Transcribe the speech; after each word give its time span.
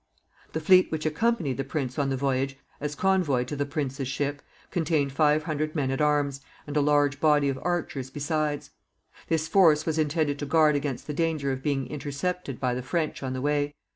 The 0.53 0.59
fleet 0.59 0.91
which 0.91 1.05
accompanied 1.05 1.57
the 1.57 1.63
prince 1.63 1.99
on 1.99 2.09
the 2.09 2.17
voyage, 2.17 2.57
as 2.79 2.95
convoy 2.95 3.43
to 3.43 3.55
the 3.55 3.67
prince's 3.67 4.07
ship, 4.07 4.41
contained 4.71 5.11
five 5.11 5.43
hundred 5.43 5.75
men 5.75 5.91
at 5.91 6.01
arms, 6.01 6.41
and 6.65 6.75
a 6.75 6.81
large 6.81 7.19
body 7.19 7.49
of 7.49 7.59
archers 7.61 8.09
besides. 8.09 8.71
This 9.27 9.47
force 9.47 9.85
was 9.85 9.99
intended 9.99 10.39
to 10.39 10.47
guard 10.47 10.75
against 10.75 11.05
the 11.05 11.13
danger 11.13 11.51
of 11.51 11.61
being 11.61 11.85
intercepted 11.85 12.59
by 12.59 12.73
the 12.73 12.81
French 12.81 13.21
on 13.21 13.33
the 13.33 13.41
way. 13.41 13.75